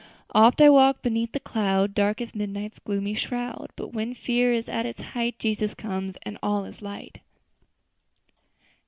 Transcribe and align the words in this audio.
"'Oft 0.33 0.59
I 0.61 0.67
walk 0.67 1.03
beneath 1.03 1.31
the 1.31 1.39
cloud, 1.39 1.93
Dark 1.93 2.21
as 2.21 2.33
midnight's 2.33 2.79
gloomy 2.79 3.13
shroud; 3.13 3.69
But 3.75 3.93
when 3.93 4.15
fear 4.15 4.51
is 4.51 4.67
at 4.67 4.97
the 4.97 5.03
height, 5.03 5.37
Jesus 5.37 5.75
comes, 5.75 6.15
and 6.23 6.39
all 6.41 6.65
is 6.65 6.81
light.'" 6.81 7.19